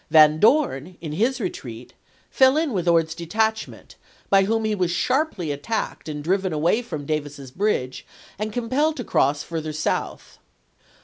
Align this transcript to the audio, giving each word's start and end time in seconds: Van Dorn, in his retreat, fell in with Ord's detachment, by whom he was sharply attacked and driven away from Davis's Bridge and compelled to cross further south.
Van 0.09 0.39
Dorn, 0.39 0.97
in 0.99 1.11
his 1.11 1.39
retreat, 1.39 1.93
fell 2.31 2.57
in 2.57 2.73
with 2.73 2.87
Ord's 2.87 3.13
detachment, 3.13 3.97
by 4.31 4.45
whom 4.45 4.65
he 4.65 4.73
was 4.73 4.89
sharply 4.89 5.51
attacked 5.51 6.09
and 6.09 6.23
driven 6.23 6.51
away 6.51 6.81
from 6.81 7.05
Davis's 7.05 7.51
Bridge 7.51 8.03
and 8.39 8.51
compelled 8.51 8.97
to 8.97 9.03
cross 9.03 9.43
further 9.43 9.71
south. 9.73 10.39